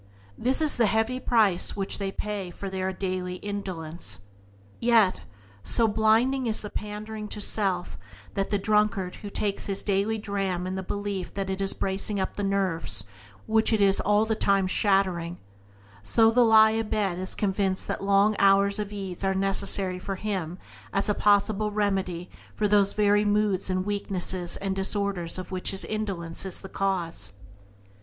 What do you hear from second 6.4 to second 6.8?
is the